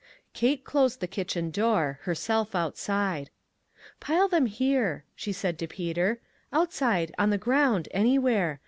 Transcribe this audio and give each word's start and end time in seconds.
Kate 0.33 0.63
closed 0.63 0.99
the 0.99 1.05
kitchen 1.05 1.51
door, 1.51 1.99
herself 2.05 2.55
outside." 2.55 3.29
Pile 3.99 4.27
them 4.27 4.47
here," 4.47 5.03
she 5.15 5.31
said 5.31 5.59
to 5.59 5.67
Peter, 5.67 6.19
"outside, 6.51 7.13
on 7.19 7.29
the 7.29 7.37
ground, 7.37 7.87
anywhere. 7.91 8.59